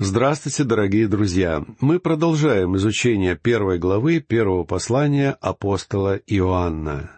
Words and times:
Здравствуйте, 0.00 0.64
дорогие 0.64 1.06
друзья! 1.06 1.64
Мы 1.78 2.00
продолжаем 2.00 2.76
изучение 2.76 3.36
первой 3.36 3.78
главы 3.78 4.18
первого 4.18 4.64
послания 4.64 5.36
апостола 5.40 6.16
Иоанна. 6.26 7.12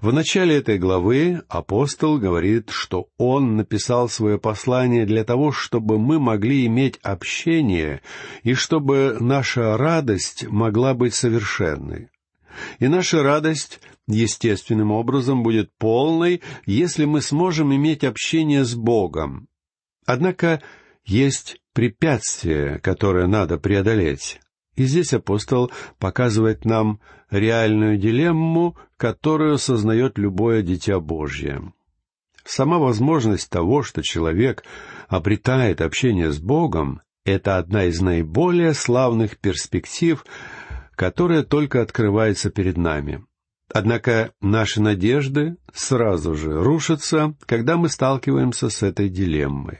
В 0.00 0.12
начале 0.12 0.58
этой 0.58 0.78
главы 0.78 1.42
апостол 1.48 2.18
говорит, 2.18 2.70
что 2.70 3.08
он 3.18 3.56
написал 3.56 4.08
свое 4.08 4.38
послание 4.38 5.06
для 5.06 5.24
того, 5.24 5.50
чтобы 5.50 5.98
мы 5.98 6.20
могли 6.20 6.66
иметь 6.66 7.00
общение 7.02 8.00
и 8.44 8.54
чтобы 8.54 9.16
наша 9.18 9.76
радость 9.76 10.46
могла 10.46 10.94
быть 10.94 11.16
совершенной. 11.16 12.10
И 12.78 12.86
наша 12.86 13.24
радость 13.24 13.80
естественным 14.06 14.92
образом 14.92 15.42
будет 15.42 15.72
полной, 15.78 16.42
если 16.64 17.06
мы 17.06 17.22
сможем 17.22 17.74
иметь 17.74 18.04
общение 18.04 18.64
с 18.64 18.76
Богом. 18.76 19.48
Однако 20.06 20.62
есть 21.04 21.59
препятствие, 21.72 22.78
которое 22.80 23.26
надо 23.26 23.58
преодолеть. 23.58 24.40
И 24.76 24.84
здесь 24.84 25.12
апостол 25.12 25.70
показывает 25.98 26.64
нам 26.64 27.00
реальную 27.30 27.98
дилемму, 27.98 28.76
которую 28.96 29.58
сознает 29.58 30.18
любое 30.18 30.62
дитя 30.62 31.00
Божье. 31.00 31.72
Сама 32.44 32.78
возможность 32.78 33.50
того, 33.50 33.82
что 33.82 34.02
человек 34.02 34.64
обретает 35.08 35.80
общение 35.80 36.32
с 36.32 36.38
Богом, 36.38 37.02
это 37.24 37.58
одна 37.58 37.84
из 37.84 38.00
наиболее 38.00 38.74
славных 38.74 39.38
перспектив, 39.38 40.24
которая 40.96 41.42
только 41.42 41.82
открывается 41.82 42.50
перед 42.50 42.76
нами. 42.76 43.24
Однако 43.72 44.32
наши 44.40 44.80
надежды 44.80 45.56
сразу 45.72 46.34
же 46.34 46.60
рушатся, 46.62 47.36
когда 47.46 47.76
мы 47.76 47.88
сталкиваемся 47.88 48.68
с 48.68 48.82
этой 48.82 49.08
дилеммой. 49.08 49.78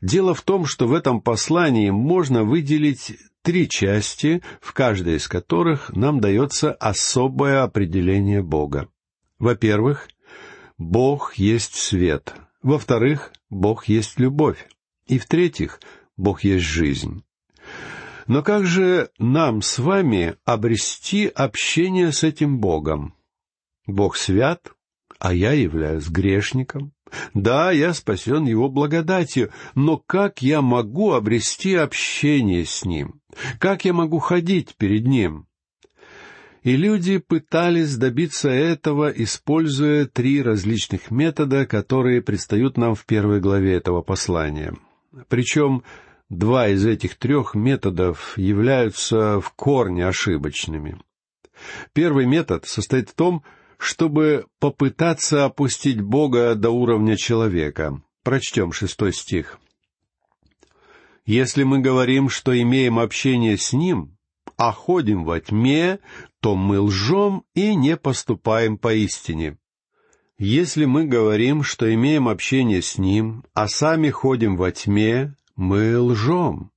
Дело 0.00 0.34
в 0.34 0.42
том, 0.42 0.66
что 0.66 0.86
в 0.86 0.94
этом 0.94 1.20
послании 1.20 1.90
можно 1.90 2.44
выделить 2.44 3.16
три 3.42 3.68
части, 3.68 4.42
в 4.60 4.72
каждой 4.72 5.16
из 5.16 5.28
которых 5.28 5.90
нам 5.94 6.20
дается 6.20 6.72
особое 6.72 7.62
определение 7.62 8.42
Бога. 8.42 8.88
Во-первых, 9.38 10.08
Бог 10.78 11.34
есть 11.34 11.74
свет. 11.74 12.34
Во-вторых, 12.62 13.32
Бог 13.50 13.86
есть 13.86 14.18
любовь. 14.18 14.66
И 15.06 15.18
в-третьих, 15.18 15.80
Бог 16.16 16.44
есть 16.44 16.64
жизнь. 16.64 17.22
Но 18.26 18.42
как 18.42 18.64
же 18.64 19.10
нам 19.18 19.60
с 19.60 19.78
вами 19.78 20.36
обрести 20.46 21.26
общение 21.26 22.10
с 22.10 22.22
этим 22.22 22.58
Богом? 22.58 23.14
Бог 23.86 24.16
свят, 24.16 24.72
а 25.18 25.34
я 25.34 25.52
являюсь 25.52 26.08
грешником. 26.08 26.93
Да, 27.32 27.70
я 27.70 27.92
спасен 27.94 28.44
Его 28.44 28.68
благодатью, 28.68 29.50
но 29.74 29.98
как 29.98 30.42
я 30.42 30.62
могу 30.62 31.12
обрести 31.12 31.74
общение 31.74 32.64
с 32.64 32.84
Ним? 32.84 33.20
Как 33.58 33.84
я 33.84 33.92
могу 33.92 34.18
ходить 34.18 34.74
перед 34.76 35.06
Ним? 35.06 35.46
И 36.62 36.76
люди 36.76 37.18
пытались 37.18 37.96
добиться 37.96 38.48
этого, 38.48 39.10
используя 39.10 40.06
три 40.06 40.42
различных 40.42 41.10
метода, 41.10 41.66
которые 41.66 42.22
предстают 42.22 42.78
нам 42.78 42.94
в 42.94 43.04
первой 43.04 43.40
главе 43.40 43.74
этого 43.74 44.00
послания. 44.00 44.74
Причем 45.28 45.82
два 46.30 46.68
из 46.68 46.86
этих 46.86 47.16
трех 47.16 47.54
методов 47.54 48.38
являются 48.38 49.42
в 49.42 49.52
корне 49.52 50.06
ошибочными. 50.06 50.98
Первый 51.92 52.24
метод 52.24 52.64
состоит 52.64 53.10
в 53.10 53.14
том, 53.14 53.44
чтобы 53.78 54.46
попытаться 54.58 55.44
опустить 55.44 56.00
Бога 56.00 56.54
до 56.54 56.70
уровня 56.70 57.16
человека. 57.16 58.00
Прочтем 58.22 58.72
шестой 58.72 59.12
стих. 59.12 59.58
«Если 61.26 61.62
мы 61.62 61.80
говорим, 61.80 62.28
что 62.28 62.58
имеем 62.60 62.98
общение 62.98 63.56
с 63.56 63.72
Ним, 63.72 64.16
а 64.56 64.72
ходим 64.72 65.24
во 65.24 65.40
тьме, 65.40 65.98
то 66.40 66.54
мы 66.54 66.80
лжем 66.80 67.44
и 67.54 67.74
не 67.74 67.96
поступаем 67.96 68.78
поистине. 68.78 69.58
Если 70.38 70.84
мы 70.84 71.06
говорим, 71.06 71.62
что 71.62 71.92
имеем 71.92 72.28
общение 72.28 72.82
с 72.82 72.98
Ним, 72.98 73.44
а 73.54 73.68
сами 73.68 74.10
ходим 74.10 74.56
во 74.56 74.70
тьме, 74.70 75.34
мы 75.56 75.98
лжем. 75.98 76.70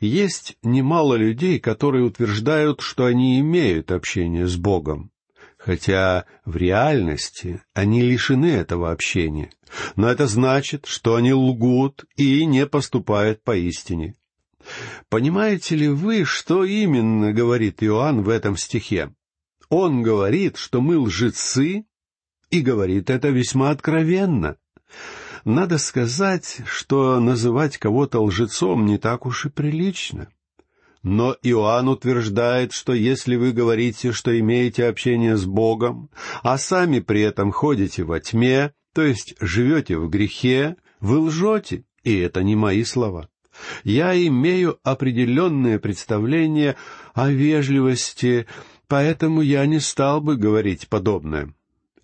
Есть 0.00 0.56
немало 0.62 1.14
людей, 1.14 1.58
которые 1.60 2.04
утверждают, 2.04 2.80
что 2.80 3.04
они 3.06 3.40
имеют 3.40 3.92
общение 3.92 4.46
с 4.46 4.56
Богом 4.56 5.10
хотя 5.58 6.24
в 6.44 6.56
реальности 6.56 7.62
они 7.74 8.00
лишены 8.00 8.46
этого 8.46 8.92
общения. 8.92 9.50
Но 9.96 10.08
это 10.08 10.26
значит, 10.26 10.86
что 10.86 11.16
они 11.16 11.34
лгут 11.34 12.04
и 12.16 12.46
не 12.46 12.66
поступают 12.66 13.42
поистине. 13.42 14.14
Понимаете 15.08 15.76
ли 15.76 15.88
вы, 15.88 16.24
что 16.24 16.64
именно 16.64 17.32
говорит 17.32 17.82
Иоанн 17.82 18.22
в 18.22 18.28
этом 18.28 18.56
стихе? 18.56 19.12
Он 19.68 20.02
говорит, 20.02 20.56
что 20.56 20.80
мы 20.80 20.98
лжецы, 20.98 21.84
и 22.50 22.60
говорит 22.60 23.10
это 23.10 23.28
весьма 23.28 23.70
откровенно. 23.70 24.56
Надо 25.44 25.78
сказать, 25.78 26.60
что 26.66 27.20
называть 27.20 27.78
кого-то 27.78 28.20
лжецом 28.20 28.86
не 28.86 28.98
так 28.98 29.26
уж 29.26 29.46
и 29.46 29.50
прилично. 29.50 30.28
Но 31.08 31.34
Иоанн 31.42 31.88
утверждает, 31.88 32.74
что 32.74 32.92
если 32.92 33.36
вы 33.36 33.52
говорите, 33.52 34.12
что 34.12 34.38
имеете 34.38 34.84
общение 34.84 35.38
с 35.38 35.46
Богом, 35.46 36.10
а 36.42 36.58
сами 36.58 37.00
при 37.00 37.22
этом 37.22 37.50
ходите 37.50 38.04
во 38.04 38.20
тьме, 38.20 38.74
то 38.94 39.00
есть 39.00 39.34
живете 39.40 39.96
в 39.96 40.10
грехе, 40.10 40.76
вы 41.00 41.20
лжете, 41.20 41.84
и 42.04 42.14
это 42.18 42.42
не 42.42 42.56
мои 42.56 42.84
слова. 42.84 43.30
Я 43.84 44.14
имею 44.26 44.80
определенное 44.82 45.78
представление 45.78 46.76
о 47.14 47.30
вежливости, 47.30 48.46
поэтому 48.86 49.40
я 49.40 49.64
не 49.64 49.80
стал 49.80 50.20
бы 50.20 50.36
говорить 50.36 50.88
подобное. 50.88 51.54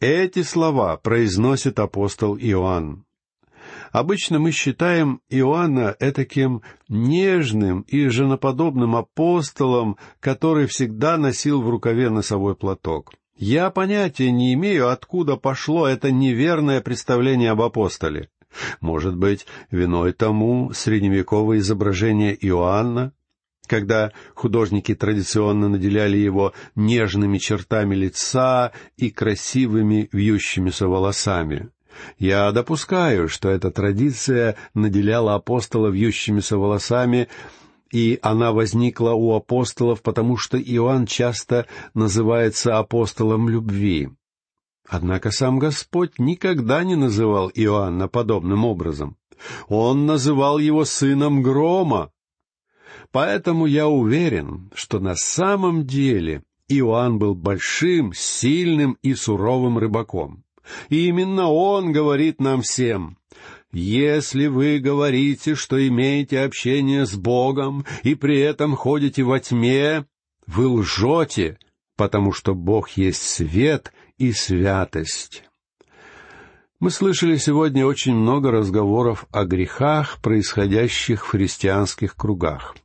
Эти 0.00 0.42
слова 0.42 0.97
произносит 0.97 1.78
апостол 1.78 2.38
Иоанн. 2.38 3.04
Обычно 3.94 4.41
мы 4.41 4.50
считаем 4.50 5.21
Иоанна 5.31 5.94
этаким 6.00 6.62
нежным 6.88 7.82
и 7.82 8.09
женоподобным 8.09 8.97
апостолом, 8.97 9.99
который 10.19 10.66
всегда 10.66 11.16
носил 11.16 11.62
в 11.62 11.71
рукаве 11.71 12.10
носовой 12.10 12.56
платок. 12.56 13.12
Я 13.37 13.71
понятия 13.71 14.33
не 14.33 14.53
имею, 14.54 14.91
откуда 14.91 15.37
пошло 15.37 15.87
это 15.87 16.10
неверное 16.10 16.81
представление 16.81 17.53
об 17.53 17.62
апостоле. 17.62 18.31
Может 18.81 19.16
быть, 19.16 19.47
виной 19.71 20.12
тому 20.12 20.72
средневековое 20.72 21.59
изображение 21.59 22.37
Иоанна, 22.49 23.12
когда 23.69 24.10
художники 24.34 24.93
традиционно 24.97 25.69
наделяли 25.69 26.16
его 26.16 26.53
нежными 26.75 27.38
чертами 27.38 27.94
лица 27.94 28.72
и 28.97 29.10
красивыми 29.12 30.09
вьющимися 30.10 30.88
волосами. 30.88 31.69
Я 32.19 32.53
допускаю, 32.53 33.28
что 33.28 33.49
эта 33.49 33.71
традиция 33.71 34.56
наделяла 34.75 35.34
апостола 35.34 35.88
вьющимися 35.88 36.56
волосами, 36.56 37.28
и 37.93 38.19
она 38.22 38.53
возникла 38.53 39.12
у 39.12 39.34
апостолов, 39.34 40.03
потому 40.03 40.37
что 40.37 40.59
Иоанн 40.60 41.06
часто 41.06 41.66
называется 41.94 42.78
апостолом 42.78 43.49
любви. 43.49 44.10
Однако 44.88 45.31
сам 45.31 45.59
Господь 45.59 46.19
никогда 46.19 46.84
не 46.84 46.97
называл 46.97 47.50
Иоанна 47.54 48.09
подобным 48.09 48.65
образом. 48.65 49.16
Он 49.69 50.06
называл 50.06 50.59
его 50.59 50.84
сыном 50.84 51.43
грома. 51.43 52.10
Поэтому 53.10 53.66
я 53.66 53.88
уверен, 53.88 54.71
что 54.75 54.99
на 54.99 55.15
самом 55.15 55.87
деле 55.87 56.43
Иоанн 56.69 57.19
был 57.19 57.34
большим, 57.34 58.12
сильным 58.15 58.99
и 59.03 59.15
суровым 59.15 59.78
рыбаком. 59.78 60.44
И 60.89 61.09
именно 61.09 61.49
Он 61.49 61.93
говорит 61.93 62.41
нам 62.41 62.63
всем, 62.63 63.19
«Если 63.73 64.47
вы 64.47 64.79
говорите, 64.79 65.55
что 65.55 65.85
имеете 65.87 66.41
общение 66.41 67.07
с 67.07 67.15
Богом 67.15 67.85
и 68.03 68.15
при 68.15 68.41
этом 68.41 68.77
ходите 68.77 69.25
во 69.25 69.41
тьме, 69.41 70.07
вы 70.47 70.69
лжете, 70.69 71.59
потому 71.97 72.33
что 72.33 72.55
Бог 72.55 72.91
есть 72.91 73.22
свет 73.22 73.93
и 74.16 74.33
святость». 74.33 75.45
Мы 76.81 76.91
слышали 76.91 77.37
сегодня 77.39 77.87
очень 77.87 78.15
много 78.15 78.51
разговоров 78.51 79.27
о 79.33 79.45
грехах, 79.45 80.19
происходящих 80.21 81.25
в 81.25 81.31
христианских 81.31 82.15
кругах. 82.15 82.77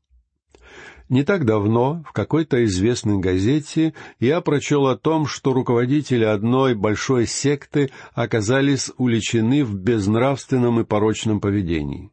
Не 1.10 1.24
так 1.24 1.44
давно 1.44 2.04
в 2.08 2.12
какой-то 2.12 2.64
известной 2.66 3.18
газете 3.18 3.96
я 4.20 4.42
прочел 4.42 4.86
о 4.86 4.96
том, 4.96 5.26
что 5.26 5.54
руководители 5.54 6.24
одной 6.24 6.76
большой 6.76 7.26
секты 7.26 7.90
оказались 8.14 8.92
уличены 8.98 9.66
в 9.66 9.74
безнравственном 9.74 10.80
и 10.80 10.84
порочном 10.84 11.42
поведении. 11.42 12.12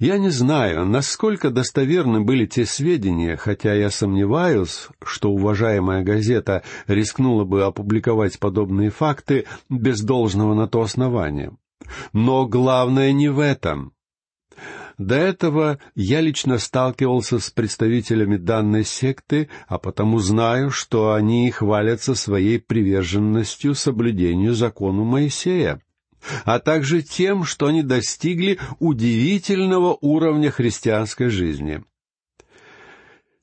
Я 0.00 0.18
не 0.18 0.30
знаю, 0.30 0.84
насколько 0.86 1.50
достоверны 1.50 2.20
были 2.20 2.46
те 2.46 2.66
сведения, 2.66 3.36
хотя 3.36 3.72
я 3.74 3.90
сомневаюсь, 3.90 4.88
что 5.04 5.30
уважаемая 5.30 6.02
газета 6.02 6.64
рискнула 6.88 7.44
бы 7.44 7.62
опубликовать 7.62 8.40
подобные 8.40 8.90
факты 8.90 9.46
без 9.68 10.00
должного 10.00 10.54
на 10.54 10.66
то 10.66 10.82
основания. 10.82 11.56
Но 12.12 12.46
главное 12.48 13.12
не 13.12 13.28
в 13.28 13.38
этом. 13.38 13.92
До 14.98 15.16
этого 15.16 15.78
я 15.96 16.20
лично 16.20 16.58
сталкивался 16.58 17.40
с 17.40 17.50
представителями 17.50 18.36
данной 18.36 18.84
секты, 18.84 19.48
а 19.66 19.78
потому 19.78 20.20
знаю, 20.20 20.70
что 20.70 21.14
они 21.14 21.50
хвалятся 21.50 22.14
своей 22.14 22.60
приверженностью 22.60 23.74
соблюдению 23.74 24.54
закону 24.54 25.04
Моисея, 25.04 25.80
а 26.44 26.60
также 26.60 27.02
тем, 27.02 27.44
что 27.44 27.66
они 27.66 27.82
достигли 27.82 28.58
удивительного 28.78 29.98
уровня 30.00 30.50
христианской 30.50 31.28
жизни. 31.28 31.82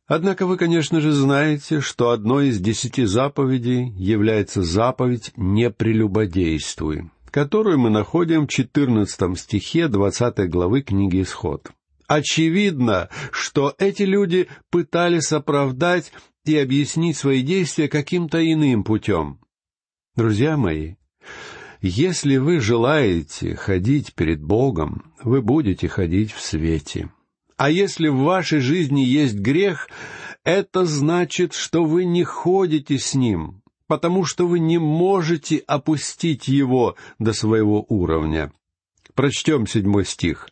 Однако 0.08 0.46
вы, 0.46 0.58
конечно 0.58 1.00
же, 1.00 1.12
знаете, 1.12 1.80
что 1.80 2.10
одной 2.12 2.50
из 2.50 2.60
десяти 2.60 3.06
заповедей 3.06 3.90
является 3.92 4.62
заповедь 4.62 5.32
«не 5.38 5.70
прелюбодействуй», 5.70 7.10
которую 7.32 7.80
мы 7.80 7.90
находим 7.90 8.46
в 8.46 8.50
14 8.50 9.40
стихе 9.40 9.88
20 9.88 10.50
главы 10.50 10.82
книги 10.82 11.22
«Исход». 11.22 11.72
Очевидно, 12.08 13.10
что 13.32 13.74
эти 13.80 14.04
люди 14.04 14.50
пытались 14.70 15.32
оправдать 15.32 16.12
и 16.44 16.58
объяснить 16.58 17.16
свои 17.16 17.42
действия 17.42 17.88
каким-то 17.88 18.40
иным 18.40 18.84
путем. 18.84 19.40
Друзья 20.16 20.58
мои, 20.58 20.96
если 21.82 22.36
вы 22.36 22.60
желаете 22.60 23.56
ходить 23.56 24.14
перед 24.14 24.44
Богом, 24.44 25.14
вы 25.24 25.42
будете 25.42 25.88
ходить 25.88 26.34
в 26.34 26.42
свете. 26.42 27.10
А 27.56 27.70
если 27.70 28.10
в 28.10 28.18
вашей 28.18 28.60
жизни 28.60 29.02
есть 29.02 29.36
грех, 29.36 29.88
это 30.44 30.86
значит, 30.86 31.54
что 31.54 31.86
вы 31.86 32.04
не 32.04 32.24
ходите 32.24 32.98
с 32.98 33.14
Ним, 33.14 33.61
потому 33.92 34.24
что 34.24 34.48
вы 34.48 34.60
не 34.60 34.78
можете 34.78 35.58
опустить 35.58 36.48
Его 36.48 36.96
до 37.20 37.34
своего 37.34 37.86
уровня. 37.90 38.54
Прочтем 39.16 39.68
седьмой 39.68 40.06
стих. 40.06 40.48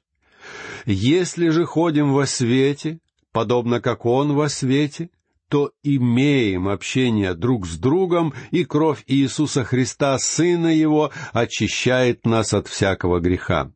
«Если 0.86 1.48
же 1.48 1.64
ходим 1.64 2.12
во 2.12 2.26
свете, 2.26 3.00
подобно 3.32 3.80
как 3.80 4.06
Он 4.06 4.34
во 4.34 4.50
свете, 4.50 5.10
то 5.48 5.72
имеем 5.84 6.68
общение 6.68 7.34
друг 7.34 7.66
с 7.66 7.78
другом, 7.78 8.34
и 8.52 8.66
кровь 8.66 9.06
Иисуса 9.08 9.64
Христа, 9.64 10.20
Сына 10.20 10.76
Его, 10.76 11.14
очищает 11.32 12.26
нас 12.26 12.54
от 12.54 12.68
всякого 12.68 13.22
греха. 13.22 13.72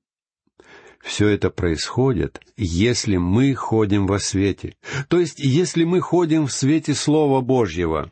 Все 1.02 1.30
это 1.30 1.50
происходит, 1.50 2.42
если 2.58 3.16
мы 3.16 3.54
ходим 3.54 4.08
во 4.08 4.20
свете, 4.20 4.76
то 5.08 5.22
есть 5.22 5.40
если 5.40 5.86
мы 5.86 6.02
ходим 6.02 6.48
в 6.48 6.52
свете 6.52 6.94
Слова 6.94 7.40
Божьего. 7.40 8.12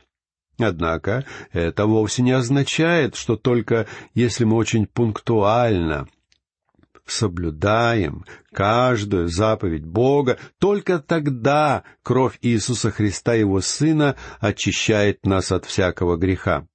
Однако 0.64 1.26
это 1.52 1.86
вовсе 1.86 2.22
не 2.22 2.32
означает, 2.32 3.16
что 3.16 3.36
только 3.36 3.88
если 4.14 4.44
мы 4.44 4.56
очень 4.56 4.86
пунктуально 4.86 6.08
соблюдаем 7.06 8.26
каждую 8.54 9.28
заповедь 9.28 9.86
Бога, 9.86 10.38
только 10.60 11.00
тогда 11.00 11.84
кровь 12.04 12.38
Иисуса 12.42 12.92
Христа, 12.92 13.34
Его 13.34 13.60
Сына, 13.60 14.16
очищает 14.40 15.26
нас 15.26 15.52
от 15.52 15.66
всякого 15.66 16.16
греха. 16.16 16.68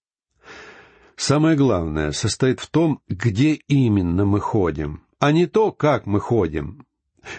Самое 1.17 1.57
главное 1.57 2.13
состоит 2.13 2.61
в 2.61 2.69
том, 2.69 3.01
где 3.09 3.53
именно 3.55 4.27
мы 4.27 4.41
ходим— 4.41 5.03
а 5.19 5.33
не 5.33 5.47
то, 5.47 5.73
как 5.73 6.07
мы 6.07 6.21
ходим. 6.21 6.87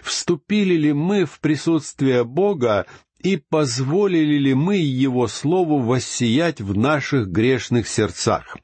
Вступили 0.04 0.76
ли 0.76 0.94
мы 0.94 1.26
в 1.26 1.40
присутствие 1.40 2.24
Бога 2.24 2.86
и 3.28 3.36
позволили 3.36 4.38
ли 4.38 4.54
мы 4.54 4.78
Его 4.78 5.28
Слову 5.28 5.80
воссиять 5.80 6.62
в 6.62 6.78
наших 6.78 7.28
грешных 7.28 7.88
сердцах? 7.88 8.58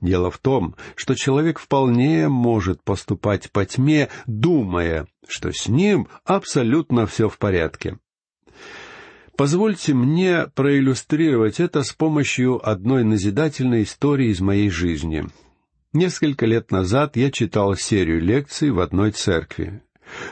Дело 0.00 0.30
в 0.30 0.38
том, 0.38 0.76
что 0.94 1.16
человек 1.16 1.58
вполне 1.58 2.28
может 2.28 2.84
поступать 2.84 3.50
по 3.50 3.64
тьме, 3.64 4.10
думая, 4.26 5.08
что 5.26 5.50
с 5.50 5.66
ним 5.66 6.06
абсолютно 6.24 7.06
все 7.06 7.28
в 7.28 7.38
порядке. 7.38 7.98
Позвольте 9.36 9.92
мне 9.92 10.46
проиллюстрировать 10.54 11.58
это 11.58 11.82
с 11.82 11.92
помощью 11.92 12.64
одной 12.64 13.02
назидательной 13.02 13.82
истории 13.82 14.28
из 14.28 14.40
моей 14.40 14.70
жизни. 14.70 15.24
Несколько 15.92 16.46
лет 16.46 16.70
назад 16.70 17.16
я 17.16 17.30
читал 17.32 17.74
серию 17.74 18.20
лекций 18.20 18.70
в 18.70 18.78
одной 18.78 19.10
церкви. 19.10 19.82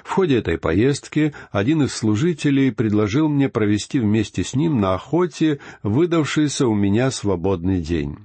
В 0.05 0.11
ходе 0.11 0.39
этой 0.39 0.59
поездки 0.59 1.33
один 1.51 1.83
из 1.83 1.95
служителей 1.95 2.73
предложил 2.73 3.29
мне 3.29 3.49
провести 3.49 3.99
вместе 3.99 4.45
с 4.45 4.55
ним 4.55 4.81
на 4.81 4.95
охоте 4.95 5.61
выдавшийся 5.83 6.67
у 6.67 6.75
меня 6.75 7.11
свободный 7.11 7.81
день. 7.81 8.17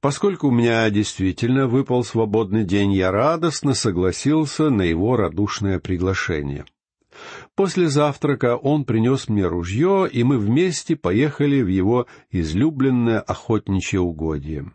Поскольку 0.00 0.48
у 0.48 0.50
меня 0.50 0.88
действительно 0.90 1.66
выпал 1.66 2.04
свободный 2.04 2.64
день, 2.64 2.92
я 2.92 3.10
радостно 3.10 3.72
согласился 3.74 4.68
на 4.68 4.82
его 4.82 5.16
радушное 5.16 5.78
приглашение. 5.78 6.66
После 7.54 7.88
завтрака 7.88 8.56
он 8.56 8.84
принес 8.84 9.28
мне 9.28 9.46
ружье, 9.46 10.08
и 10.10 10.24
мы 10.24 10.38
вместе 10.38 10.96
поехали 10.96 11.62
в 11.62 11.68
его 11.68 12.06
излюбленное 12.30 13.20
охотничье 13.20 14.00
угодье. 14.00 14.72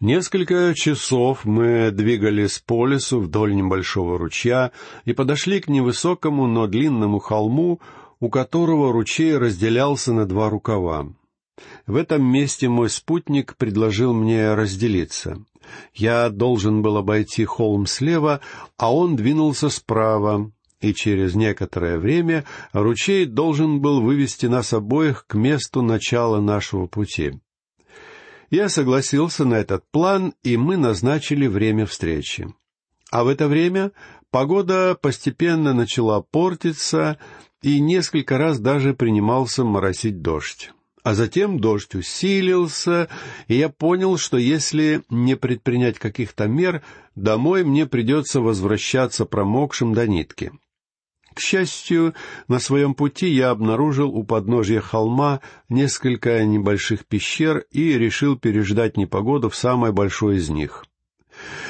Несколько 0.00 0.74
часов 0.74 1.46
мы 1.46 1.90
двигались 1.90 2.58
по 2.58 2.86
лесу 2.86 3.18
вдоль 3.18 3.54
небольшого 3.54 4.18
ручья 4.18 4.70
и 5.06 5.14
подошли 5.14 5.58
к 5.58 5.68
невысокому, 5.68 6.46
но 6.46 6.66
длинному 6.66 7.18
холму, 7.18 7.80
у 8.20 8.28
которого 8.28 8.92
ручей 8.92 9.38
разделялся 9.38 10.12
на 10.12 10.26
два 10.26 10.50
рукава. 10.50 11.06
В 11.86 11.96
этом 11.96 12.22
месте 12.22 12.68
мой 12.68 12.90
спутник 12.90 13.56
предложил 13.56 14.12
мне 14.12 14.52
разделиться. 14.52 15.42
Я 15.94 16.28
должен 16.28 16.82
был 16.82 16.98
обойти 16.98 17.46
холм 17.46 17.86
слева, 17.86 18.40
а 18.76 18.94
он 18.94 19.16
двинулся 19.16 19.70
справа, 19.70 20.52
и 20.82 20.92
через 20.92 21.34
некоторое 21.34 21.98
время 21.98 22.44
ручей 22.74 23.24
должен 23.24 23.80
был 23.80 24.02
вывести 24.02 24.44
нас 24.44 24.74
обоих 24.74 25.26
к 25.26 25.34
месту 25.36 25.80
начала 25.80 26.38
нашего 26.42 26.86
пути. 26.86 27.40
Я 28.50 28.68
согласился 28.68 29.44
на 29.44 29.54
этот 29.54 29.84
план, 29.90 30.34
и 30.42 30.56
мы 30.56 30.76
назначили 30.76 31.46
время 31.46 31.86
встречи. 31.86 32.54
А 33.10 33.24
в 33.24 33.28
это 33.28 33.48
время 33.48 33.92
погода 34.30 34.96
постепенно 35.00 35.72
начала 35.72 36.20
портиться, 36.20 37.18
и 37.62 37.80
несколько 37.80 38.38
раз 38.38 38.60
даже 38.60 38.94
принимался 38.94 39.64
моросить 39.64 40.22
дождь. 40.22 40.70
А 41.02 41.14
затем 41.14 41.60
дождь 41.60 41.94
усилился, 41.94 43.08
и 43.48 43.54
я 43.54 43.68
понял, 43.68 44.18
что 44.18 44.36
если 44.36 45.02
не 45.08 45.36
предпринять 45.36 45.98
каких-то 45.98 46.48
мер, 46.48 46.82
домой 47.14 47.64
мне 47.64 47.86
придется 47.86 48.40
возвращаться 48.40 49.24
промокшим 49.24 49.94
до 49.94 50.06
нитки. 50.06 50.52
К 51.36 51.40
счастью, 51.40 52.14
на 52.48 52.58
своем 52.58 52.94
пути 52.94 53.28
я 53.28 53.50
обнаружил 53.50 54.08
у 54.08 54.24
подножья 54.24 54.80
холма 54.80 55.42
несколько 55.68 56.42
небольших 56.42 57.04
пещер 57.04 57.66
и 57.70 57.92
решил 57.98 58.38
переждать 58.38 58.96
непогоду 58.96 59.50
в 59.50 59.54
самой 59.54 59.92
большой 59.92 60.36
из 60.36 60.48
них. 60.48 60.86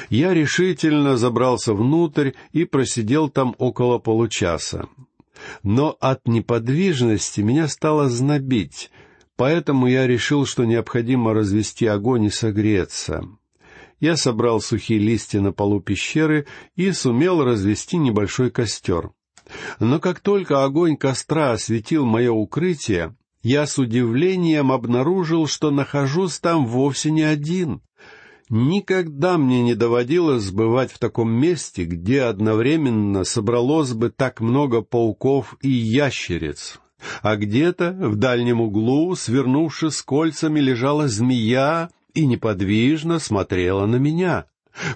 Я 0.09 0.33
решительно 0.33 1.17
забрался 1.17 1.73
внутрь 1.73 2.31
и 2.53 2.63
просидел 2.63 3.27
там 3.27 3.55
около 3.57 3.97
получаса. 3.97 4.87
Но 5.63 5.97
от 5.99 6.29
неподвижности 6.29 7.41
меня 7.41 7.67
стало 7.67 8.07
знобить, 8.07 8.89
поэтому 9.35 9.87
я 9.87 10.07
решил, 10.07 10.45
что 10.45 10.63
необходимо 10.63 11.33
развести 11.33 11.87
огонь 11.87 12.23
и 12.23 12.29
согреться. 12.29 13.27
Я 13.99 14.15
собрал 14.15 14.61
сухие 14.61 14.99
листья 14.99 15.41
на 15.41 15.51
полу 15.51 15.81
пещеры 15.81 16.47
и 16.77 16.89
сумел 16.93 17.43
развести 17.43 17.97
небольшой 17.97 18.49
костер. 18.49 19.11
Но 19.79 19.99
как 19.99 20.19
только 20.19 20.63
огонь 20.63 20.97
костра 20.97 21.51
осветил 21.51 22.05
мое 22.05 22.31
укрытие, 22.31 23.15
я 23.43 23.65
с 23.65 23.77
удивлением 23.77 24.71
обнаружил, 24.71 25.47
что 25.47 25.71
нахожусь 25.71 26.39
там 26.39 26.65
вовсе 26.65 27.11
не 27.11 27.23
один. 27.23 27.81
Никогда 28.49 29.37
мне 29.37 29.61
не 29.61 29.75
доводилось 29.75 30.51
бывать 30.51 30.91
в 30.91 30.99
таком 30.99 31.31
месте, 31.31 31.83
где 31.83 32.23
одновременно 32.23 33.25
собралось 33.25 33.93
бы 33.93 34.09
так 34.09 34.39
много 34.39 34.81
пауков 34.81 35.57
и 35.61 35.69
ящериц. 35.69 36.79
А 37.21 37.35
где-то 37.35 37.91
в 37.91 38.15
дальнем 38.15 38.61
углу, 38.61 39.15
свернувшись 39.15 40.01
кольцами, 40.01 40.59
лежала 40.59 41.07
змея 41.07 41.89
и 42.13 42.25
неподвижно 42.25 43.19
смотрела 43.19 43.85
на 43.85 43.97
меня. 43.97 44.45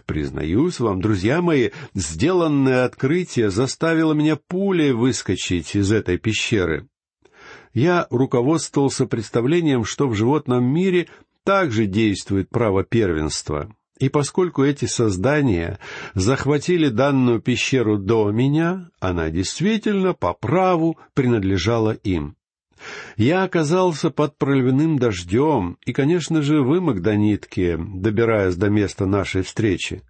Признаюсь 0.05 0.79
вам, 0.79 1.01
друзья 1.01 1.41
мои, 1.41 1.69
сделанное 1.93 2.85
открытие 2.85 3.49
заставило 3.49 4.13
меня 4.13 4.35
пулей 4.35 4.91
выскочить 4.91 5.75
из 5.75 5.91
этой 5.91 6.17
пещеры. 6.17 6.87
Я 7.73 8.07
руководствовался 8.09 9.05
представлением, 9.05 9.85
что 9.85 10.07
в 10.07 10.15
животном 10.15 10.65
мире 10.65 11.07
также 11.43 11.85
действует 11.85 12.49
право 12.49 12.83
первенства. 12.83 13.73
И 13.99 14.09
поскольку 14.09 14.63
эти 14.63 14.85
создания 14.85 15.79
захватили 16.15 16.89
данную 16.89 17.39
пещеру 17.39 17.97
до 17.99 18.31
меня, 18.31 18.89
она 18.99 19.29
действительно 19.29 20.13
по 20.13 20.33
праву 20.33 20.97
принадлежала 21.13 21.91
им. 21.91 22.35
Я 23.17 23.43
оказался 23.43 24.09
под 24.09 24.37
проливным 24.37 24.97
дождем 24.97 25.77
и, 25.85 25.93
конечно 25.93 26.41
же, 26.41 26.61
вымок 26.61 27.01
до 27.01 27.15
нитки, 27.15 27.77
добираясь 27.77 28.55
до 28.55 28.69
места 28.69 29.05
нашей 29.05 29.43
встречи. 29.43 30.01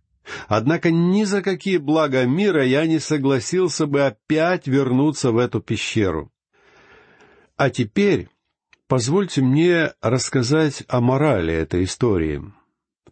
Однако 0.48 0.92
ни 0.92 1.24
за 1.24 1.42
какие 1.42 1.78
блага 1.78 2.26
мира 2.26 2.64
я 2.66 2.86
не 2.86 3.00
согласился 3.00 3.86
бы 3.88 4.02
опять 4.06 4.68
вернуться 4.68 5.32
в 5.32 5.38
эту 5.38 5.62
пещеру. 5.62 6.32
А 7.58 7.70
теперь 7.70 8.30
позвольте 8.88 9.42
мне 9.42 9.94
рассказать 10.02 10.84
о 10.88 11.02
морали 11.02 11.54
этой 11.54 11.84
истории. 11.84 12.42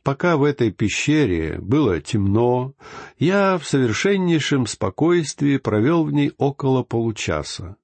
Пока 0.04 0.38
в 0.38 0.44
этой 0.44 0.72
пещере 0.72 1.60
было 1.60 2.00
темно, 2.00 2.74
я 3.18 3.58
в 3.58 3.66
совершеннейшем 3.66 4.66
спокойствии 4.66 5.58
провел 5.58 6.04
в 6.04 6.12
ней 6.12 6.32
около 6.38 6.84
получаса. 6.84 7.76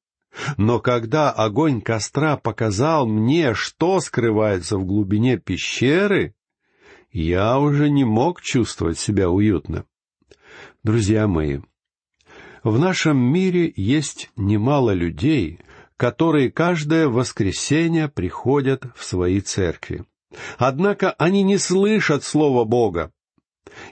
Но 0.58 0.80
когда 0.80 1.32
огонь 1.32 1.82
костра 1.82 2.38
показал 2.38 3.08
мне, 3.08 3.54
что 3.54 4.00
скрывается 4.00 4.77
в 4.77 4.86
глубине 4.86 5.38
пещеры, 5.38 6.36
я 7.12 7.60
уже 7.60 7.89
не 7.89 8.04
мог 8.04 8.42
чувствовать 8.42 9.00
себя 9.00 9.30
уютно. 9.30 9.86
Друзья 10.84 11.27
мои, 11.27 11.60
в 12.63 12.80
нашем 12.80 13.18
мире 13.18 13.72
есть 13.75 14.32
немало 14.36 14.92
людей, 14.92 15.60
которые 15.98 16.51
каждое 16.51 17.08
воскресенье 17.08 18.10
приходят 18.10 18.86
в 18.96 19.04
свои 19.04 19.39
церкви. 19.39 20.06
Однако 20.58 21.12
они 21.12 21.44
не 21.44 21.58
слышат 21.58 22.24
Слова 22.24 22.65
Бога. 22.65 23.12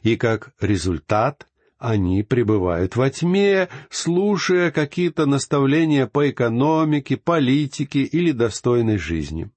И 0.01 0.17
как 0.17 0.53
результат 0.59 1.47
они 1.83 2.23
пребывают 2.23 2.95
во 2.95 3.09
тьме, 3.09 3.67
слушая 3.89 4.71
какие-то 4.71 5.25
наставления 5.25 6.07
по 6.07 6.29
экономике, 6.29 7.17
политике 7.17 8.03
или 8.03 8.31
достойной 8.31 8.97
жизни. 8.97 9.51